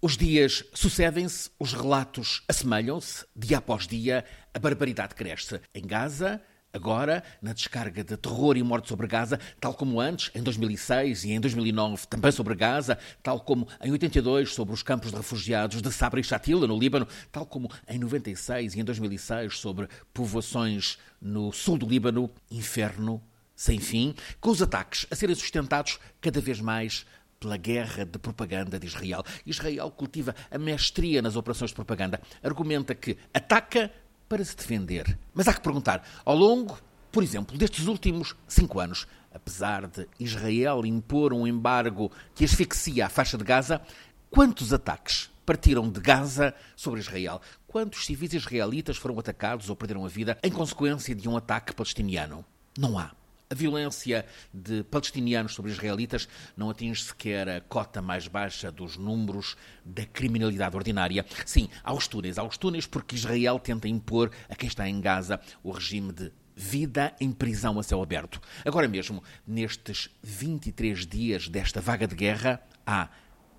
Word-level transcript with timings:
Os 0.00 0.16
dias 0.16 0.64
sucedem-se, 0.74 1.50
os 1.58 1.72
relatos 1.72 2.44
assemelham-se, 2.46 3.26
dia 3.34 3.58
após 3.58 3.84
dia, 3.84 4.24
a 4.54 4.58
barbaridade 4.60 5.12
cresce. 5.12 5.60
Em 5.74 5.84
Gaza, 5.84 6.40
agora, 6.72 7.24
na 7.42 7.52
descarga 7.52 8.04
de 8.04 8.16
terror 8.16 8.56
e 8.56 8.62
morte 8.62 8.86
sobre 8.86 9.08
Gaza, 9.08 9.40
tal 9.60 9.74
como 9.74 10.00
antes, 10.00 10.30
em 10.36 10.40
2006 10.40 11.24
e 11.24 11.32
em 11.32 11.40
2009, 11.40 12.06
também 12.06 12.30
sobre 12.30 12.54
Gaza, 12.54 12.96
tal 13.24 13.40
como 13.40 13.66
em 13.82 13.90
82 13.90 14.54
sobre 14.54 14.72
os 14.72 14.84
campos 14.84 15.10
de 15.10 15.16
refugiados 15.16 15.82
de 15.82 15.90
Sabra 15.90 16.20
e 16.20 16.22
Shatila, 16.22 16.68
no 16.68 16.78
Líbano, 16.78 17.08
tal 17.32 17.44
como 17.44 17.68
em 17.88 17.98
96 17.98 18.76
e 18.76 18.80
em 18.80 18.84
2006 18.84 19.58
sobre 19.58 19.88
povoações 20.14 20.96
no 21.20 21.50
sul 21.50 21.76
do 21.76 21.88
Líbano, 21.88 22.30
inferno 22.48 23.20
sem 23.58 23.80
fim, 23.80 24.14
com 24.40 24.50
os 24.50 24.62
ataques 24.62 25.04
a 25.10 25.16
serem 25.16 25.34
sustentados 25.34 25.98
cada 26.20 26.40
vez 26.40 26.60
mais 26.60 27.04
pela 27.38 27.56
guerra 27.56 28.04
de 28.04 28.18
propaganda 28.18 28.78
de 28.78 28.86
Israel. 28.86 29.24
Israel 29.46 29.90
cultiva 29.90 30.34
a 30.50 30.58
mestria 30.58 31.22
nas 31.22 31.36
operações 31.36 31.70
de 31.70 31.74
propaganda. 31.74 32.20
Argumenta 32.42 32.94
que 32.94 33.16
ataca 33.32 33.90
para 34.28 34.44
se 34.44 34.56
defender. 34.56 35.18
Mas 35.32 35.48
há 35.48 35.54
que 35.54 35.60
perguntar, 35.60 36.06
ao 36.24 36.36
longo, 36.36 36.78
por 37.10 37.22
exemplo, 37.22 37.56
destes 37.56 37.86
últimos 37.86 38.36
cinco 38.46 38.80
anos, 38.80 39.06
apesar 39.32 39.86
de 39.86 40.06
Israel 40.18 40.84
impor 40.84 41.32
um 41.32 41.46
embargo 41.46 42.12
que 42.34 42.44
asfixia 42.44 43.06
a 43.06 43.08
faixa 43.08 43.38
de 43.38 43.44
Gaza, 43.44 43.80
quantos 44.30 44.72
ataques 44.72 45.30
partiram 45.46 45.88
de 45.88 46.00
Gaza 46.00 46.54
sobre 46.76 47.00
Israel? 47.00 47.40
Quantos 47.66 48.04
civis 48.04 48.34
israelitas 48.34 48.96
foram 48.96 49.18
atacados 49.18 49.70
ou 49.70 49.76
perderam 49.76 50.04
a 50.04 50.08
vida 50.08 50.38
em 50.42 50.50
consequência 50.50 51.14
de 51.14 51.28
um 51.28 51.36
ataque 51.36 51.74
palestiniano? 51.74 52.44
Não 52.78 52.98
há. 52.98 53.17
A 53.50 53.54
violência 53.54 54.26
de 54.52 54.84
palestinianos 54.84 55.54
sobre 55.54 55.70
israelitas 55.70 56.28
não 56.54 56.68
atinge 56.68 57.02
sequer 57.02 57.48
a 57.48 57.60
cota 57.62 58.02
mais 58.02 58.28
baixa 58.28 58.70
dos 58.70 58.98
números 58.98 59.56
da 59.82 60.04
criminalidade 60.04 60.76
ordinária. 60.76 61.24
Sim, 61.46 61.70
há 61.82 61.94
os 61.94 62.06
túneis. 62.06 62.36
Há 62.36 62.42
os 62.42 62.58
túneis 62.58 62.86
porque 62.86 63.16
Israel 63.16 63.58
tenta 63.58 63.88
impor 63.88 64.30
a 64.50 64.54
quem 64.54 64.68
está 64.68 64.86
em 64.86 65.00
Gaza 65.00 65.40
o 65.62 65.70
regime 65.70 66.12
de 66.12 66.30
vida 66.54 67.14
em 67.18 67.32
prisão 67.32 67.78
a 67.78 67.82
céu 67.82 68.02
aberto. 68.02 68.38
Agora 68.66 68.86
mesmo, 68.86 69.22
nestes 69.46 70.10
23 70.22 71.06
dias 71.06 71.48
desta 71.48 71.80
vaga 71.80 72.06
de 72.06 72.16
guerra, 72.16 72.60
há 72.84 73.08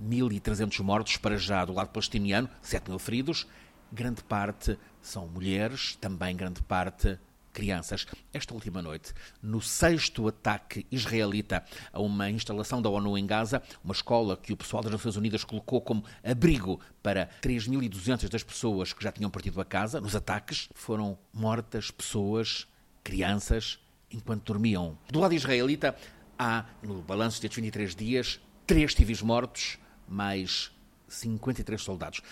1.300 0.00 0.78
mortos 0.80 1.16
para 1.16 1.36
já 1.36 1.64
do 1.64 1.72
lado 1.72 1.88
palestiniano, 1.88 2.48
7 2.60 2.88
mil 2.88 3.00
feridos. 3.00 3.48
Grande 3.90 4.22
parte 4.22 4.78
são 5.00 5.26
mulheres, 5.26 5.96
também 5.96 6.36
grande 6.36 6.62
parte 6.62 7.18
crianças. 7.52 8.06
Esta 8.32 8.54
última 8.54 8.80
noite, 8.80 9.12
no 9.42 9.60
sexto 9.60 10.26
ataque 10.26 10.86
israelita 10.90 11.64
a 11.92 12.00
uma 12.00 12.30
instalação 12.30 12.80
da 12.80 12.88
ONU 12.88 13.16
em 13.18 13.26
Gaza, 13.26 13.62
uma 13.84 13.92
escola 13.92 14.36
que 14.36 14.52
o 14.52 14.56
pessoal 14.56 14.82
das 14.82 14.92
Nações 14.92 15.16
Unidas 15.16 15.44
colocou 15.44 15.80
como 15.80 16.04
abrigo 16.24 16.80
para 17.02 17.28
3.200 17.42 18.28
das 18.28 18.42
pessoas 18.42 18.92
que 18.92 19.02
já 19.02 19.12
tinham 19.12 19.30
partido 19.30 19.60
a 19.60 19.64
casa, 19.64 20.00
nos 20.00 20.16
ataques, 20.16 20.68
foram 20.74 21.18
mortas 21.32 21.90
pessoas, 21.90 22.66
crianças, 23.04 23.78
enquanto 24.10 24.44
dormiam. 24.44 24.98
Do 25.10 25.20
lado 25.20 25.34
israelita, 25.34 25.96
há, 26.38 26.64
no 26.82 27.02
balanço 27.02 27.40
destes 27.40 27.56
23 27.56 27.94
dias, 27.94 28.40
três 28.66 28.94
civis 28.94 29.22
mortos, 29.22 29.78
mais 30.08 30.70
53 31.08 31.80
soldados. 31.80 32.22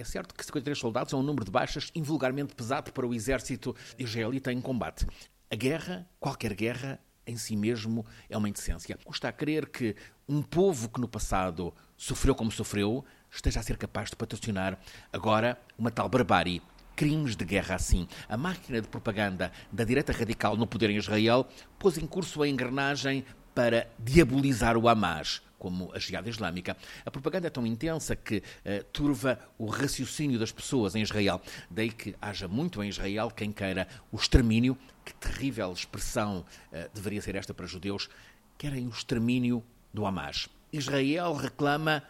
É 0.00 0.04
certo 0.04 0.34
que 0.34 0.42
53 0.42 0.78
soldados 0.78 1.12
é 1.12 1.16
um 1.16 1.22
número 1.22 1.44
de 1.44 1.50
baixas 1.50 1.90
invulgarmente 1.94 2.54
pesado 2.54 2.90
para 2.90 3.06
o 3.06 3.12
exército 3.12 3.76
israelita 3.98 4.50
em 4.50 4.58
combate. 4.58 5.06
A 5.50 5.54
guerra, 5.54 6.08
qualquer 6.18 6.54
guerra, 6.54 6.98
em 7.26 7.36
si 7.36 7.54
mesmo 7.54 8.06
é 8.30 8.34
uma 8.34 8.48
indecência. 8.48 8.98
Custa 9.04 9.28
a 9.28 9.32
crer 9.32 9.68
que 9.68 9.94
um 10.26 10.40
povo 10.40 10.88
que 10.88 10.98
no 10.98 11.06
passado 11.06 11.74
sofreu 11.98 12.34
como 12.34 12.50
sofreu 12.50 13.04
esteja 13.30 13.60
a 13.60 13.62
ser 13.62 13.76
capaz 13.76 14.08
de 14.08 14.16
patrocinar 14.16 14.78
agora 15.12 15.60
uma 15.76 15.90
tal 15.90 16.08
barbárie. 16.08 16.62
Crimes 16.96 17.36
de 17.36 17.44
guerra 17.44 17.74
assim. 17.74 18.08
A 18.26 18.38
máquina 18.38 18.80
de 18.80 18.88
propaganda 18.88 19.52
da 19.70 19.84
direita 19.84 20.14
radical 20.14 20.56
no 20.56 20.66
poder 20.66 20.88
em 20.88 20.96
Israel 20.96 21.46
pôs 21.78 21.98
em 21.98 22.06
curso 22.06 22.42
a 22.42 22.48
engrenagem 22.48 23.22
para 23.54 23.86
diabolizar 23.98 24.78
o 24.78 24.88
Hamas 24.88 25.42
como 25.60 25.92
a 25.94 25.98
Jihad 25.98 26.26
Islâmica. 26.26 26.74
A 27.04 27.10
propaganda 27.10 27.46
é 27.46 27.50
tão 27.50 27.66
intensa 27.66 28.16
que 28.16 28.38
uh, 28.38 28.82
turva 28.92 29.38
o 29.58 29.66
raciocínio 29.66 30.38
das 30.38 30.50
pessoas 30.50 30.94
em 30.94 31.02
Israel. 31.02 31.40
Daí 31.70 31.90
que 31.90 32.16
haja 32.20 32.48
muito 32.48 32.82
em 32.82 32.88
Israel 32.88 33.30
quem 33.30 33.52
queira 33.52 33.86
o 34.10 34.16
extermínio, 34.16 34.76
que 35.04 35.12
terrível 35.14 35.70
expressão 35.72 36.46
uh, 36.72 36.90
deveria 36.94 37.20
ser 37.20 37.36
esta 37.36 37.52
para 37.52 37.66
judeus, 37.66 38.08
querem 38.56 38.86
o 38.86 38.90
extermínio 38.90 39.62
do 39.92 40.06
Hamas. 40.06 40.48
Israel 40.72 41.34
reclama 41.34 42.02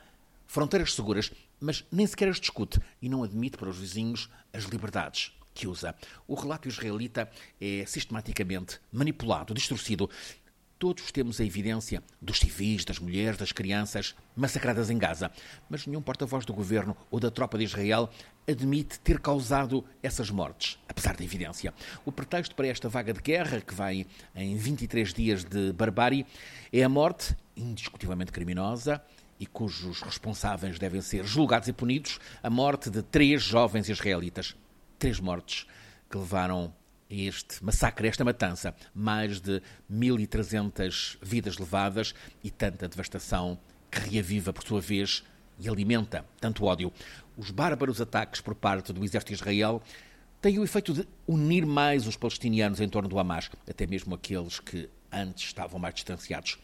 fronteiras 0.47 0.95
seguras, 0.95 1.33
mas 1.61 1.85
nem 1.91 2.07
sequer 2.07 2.29
as 2.29 2.41
discute 2.41 2.81
e 3.03 3.09
não 3.09 3.25
admite 3.25 3.57
para 3.57 3.69
os 3.69 3.79
vizinhos 3.79 4.31
as 4.53 4.65
liberdades 4.65 5.33
que 5.53 5.67
usa. 5.67 5.95
O 6.29 6.35
relato 6.35 6.69
israelita 6.69 7.29
é 7.61 7.85
sistematicamente 7.85 8.81
manipulado, 8.93 9.53
distorcido 9.53 10.09
Todos 10.81 11.13
temos 11.13 11.39
a 11.39 11.45
evidência 11.45 12.03
dos 12.23 12.39
civis, 12.39 12.87
das 12.87 12.99
mulheres, 12.99 13.37
das 13.37 13.53
crianças 13.53 14.15
massacradas 14.35 14.89
em 14.89 14.97
Gaza, 14.97 15.31
mas 15.69 15.87
nenhum 15.87 16.01
porta-voz 16.01 16.47
do 16.47 16.55
governo 16.55 16.97
ou 17.11 17.21
da 17.21 17.31
tropa 17.31 17.59
de 17.59 17.65
Israel 17.65 18.09
admite 18.49 18.99
ter 18.99 19.21
causado 19.21 19.85
essas 20.03 20.31
mortes, 20.31 20.79
apesar 20.89 21.15
da 21.15 21.23
evidência. 21.23 21.75
O 22.03 22.11
pretexto 22.11 22.55
para 22.55 22.67
esta 22.67 22.89
vaga 22.89 23.13
de 23.13 23.21
guerra, 23.21 23.61
que 23.61 23.75
vai 23.75 24.07
em 24.35 24.57
23 24.57 25.13
dias 25.13 25.45
de 25.45 25.71
barbárie, 25.75 26.25
é 26.73 26.83
a 26.83 26.89
morte, 26.89 27.37
indiscutivelmente 27.55 28.33
criminosa, 28.33 29.03
e 29.39 29.45
cujos 29.45 30.01
responsáveis 30.01 30.79
devem 30.79 31.03
ser 31.03 31.27
julgados 31.27 31.69
e 31.69 31.75
punidos, 31.75 32.19
a 32.43 32.49
morte 32.49 32.89
de 32.89 33.03
três 33.03 33.43
jovens 33.43 33.87
israelitas. 33.91 34.57
Três 34.99 35.21
mortes 35.21 35.67
que 36.09 36.17
levaram 36.17 36.73
este 37.11 37.63
massacre, 37.65 38.07
esta 38.07 38.25
matança, 38.25 38.75
mais 38.95 39.41
de 39.41 39.61
1.300 39.93 41.19
vidas 41.21 41.59
levadas 41.59 42.15
e 42.43 42.51
tanta 42.51 42.89
devastação 42.89 43.59
que 43.91 43.99
reaviva, 43.99 44.53
por 44.53 44.63
sua 44.63 44.81
vez, 44.81 45.25
e 45.59 45.69
alimenta 45.69 46.25
tanto 46.41 46.65
ódio. 46.65 46.93
Os 47.37 47.51
bárbaros 47.51 48.01
ataques 48.01 48.41
por 48.41 48.55
parte 48.55 48.93
do 48.93 49.05
exército 49.05 49.33
de 49.33 49.35
Israel 49.35 49.83
têm 50.41 50.59
o 50.59 50.65
efeito 50.65 50.95
de 50.95 51.07
unir 51.27 51.67
mais 51.67 52.07
os 52.07 52.17
palestinianos 52.17 52.81
em 52.81 52.89
torno 52.89 53.09
do 53.09 53.19
Hamas, 53.19 53.51
até 53.69 53.87
mesmo 53.87 54.15
aqueles 54.15 54.61
que 54.61 54.89
antes 55.13 55.45
estavam 55.45 55.79
mais 55.79 55.95
distanciados. 55.95 56.59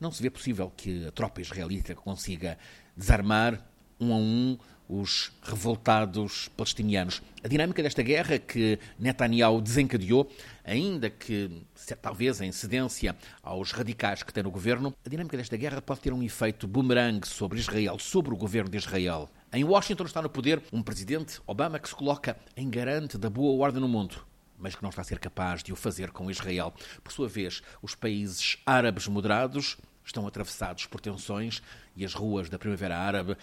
Não 0.00 0.10
se 0.10 0.22
vê 0.22 0.28
possível 0.28 0.72
que 0.76 1.06
a 1.06 1.12
tropa 1.12 1.40
israelita 1.40 1.94
consiga 1.94 2.58
desarmar 2.96 3.64
um 4.00 4.12
a 4.12 4.16
um 4.16 4.58
os 4.92 5.32
revoltados 5.42 6.48
palestinianos. 6.54 7.22
A 7.42 7.48
dinâmica 7.48 7.82
desta 7.82 8.02
guerra 8.02 8.38
que 8.38 8.78
Netanyahu 8.98 9.62
desencadeou, 9.62 10.30
ainda 10.62 11.08
que 11.08 11.62
talvez 12.02 12.42
em 12.42 12.52
cedência 12.52 13.16
aos 13.42 13.72
radicais 13.72 14.22
que 14.22 14.32
tem 14.32 14.42
no 14.42 14.50
governo, 14.50 14.94
a 15.04 15.08
dinâmica 15.08 15.36
desta 15.36 15.56
guerra 15.56 15.80
pode 15.80 16.00
ter 16.00 16.12
um 16.12 16.22
efeito 16.22 16.68
boomerang 16.68 17.26
sobre 17.26 17.58
Israel, 17.58 17.98
sobre 17.98 18.34
o 18.34 18.36
governo 18.36 18.70
de 18.70 18.76
Israel. 18.76 19.30
Em 19.50 19.64
Washington 19.64 20.04
está 20.04 20.20
no 20.20 20.28
poder 20.28 20.62
um 20.70 20.82
presidente, 20.82 21.40
Obama, 21.46 21.78
que 21.78 21.88
se 21.88 21.94
coloca 21.94 22.36
em 22.54 22.68
garante 22.68 23.16
da 23.16 23.30
boa 23.30 23.64
ordem 23.64 23.80
no 23.80 23.88
mundo 23.88 24.26
mas 24.58 24.76
que 24.76 24.82
não 24.84 24.90
está 24.90 25.02
a 25.02 25.04
ser 25.04 25.18
capaz 25.18 25.60
de 25.60 25.72
o 25.72 25.76
fazer 25.76 26.12
com 26.12 26.30
Israel. 26.30 26.72
Por 27.02 27.12
sua 27.12 27.26
vez, 27.26 27.64
os 27.82 27.96
países 27.96 28.58
árabes 28.64 29.08
moderados 29.08 29.76
estão 30.04 30.26
atravessados 30.26 30.86
por 30.86 31.00
tensões 31.00 31.62
e 31.96 32.04
as 32.04 32.14
ruas 32.14 32.48
da 32.48 32.58
Primavera 32.58 32.98
Árabe 32.98 33.32
uh, 33.32 33.36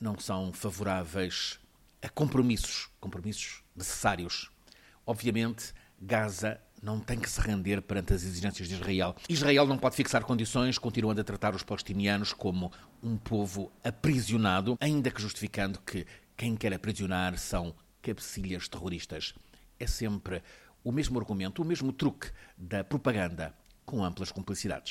não 0.00 0.18
são 0.18 0.52
favoráveis 0.52 1.58
a 2.02 2.08
compromissos, 2.08 2.88
compromissos 3.00 3.62
necessários. 3.76 4.50
Obviamente, 5.06 5.72
Gaza 6.00 6.60
não 6.82 6.98
tem 6.98 7.18
que 7.18 7.30
se 7.30 7.40
render 7.40 7.80
perante 7.80 8.12
as 8.12 8.24
exigências 8.24 8.68
de 8.68 8.74
Israel. 8.74 9.14
Israel 9.28 9.66
não 9.66 9.78
pode 9.78 9.94
fixar 9.94 10.24
condições, 10.24 10.78
continuando 10.78 11.20
a 11.20 11.24
tratar 11.24 11.54
os 11.54 11.62
palestinianos 11.62 12.32
como 12.32 12.72
um 13.00 13.16
povo 13.16 13.70
aprisionado, 13.84 14.76
ainda 14.80 15.10
que 15.10 15.22
justificando 15.22 15.80
que 15.80 16.04
quem 16.36 16.56
quer 16.56 16.74
aprisionar 16.74 17.38
são 17.38 17.72
cabecilhas 18.02 18.66
terroristas. 18.66 19.32
É 19.78 19.86
sempre 19.86 20.42
o 20.82 20.90
mesmo 20.90 21.20
argumento, 21.20 21.62
o 21.62 21.64
mesmo 21.64 21.92
truque 21.92 22.32
da 22.58 22.82
propaganda, 22.82 23.54
com 23.86 24.04
amplas 24.04 24.32
complicidades. 24.32 24.90